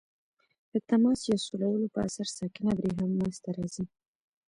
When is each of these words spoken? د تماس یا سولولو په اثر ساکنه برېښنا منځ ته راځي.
د 0.71 0.73
تماس 0.89 1.19
یا 1.31 1.37
سولولو 1.45 1.87
په 1.93 1.99
اثر 2.07 2.27
ساکنه 2.37 2.71
برېښنا 2.77 3.05
منځ 3.17 3.35
ته 3.43 3.49
راځي. 3.57 3.85